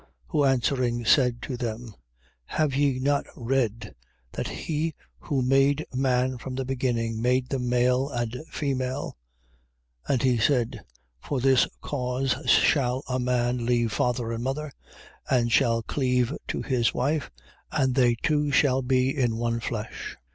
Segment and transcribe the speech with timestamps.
[0.01, 0.07] 19:4.
[0.29, 1.93] Who answering, said to them:
[2.45, 3.93] Have ye not read,
[4.31, 9.15] that he who made man from the beginning, made them male and female?
[10.07, 10.83] And he said:
[11.25, 11.29] 19:5.
[11.29, 14.71] For this cause shall a man leave father and mother,
[15.29, 17.29] and shall cleave to his wife,
[17.71, 20.17] and they two shall be in one flesh.